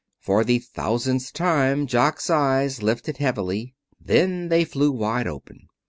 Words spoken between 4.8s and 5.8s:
wide open.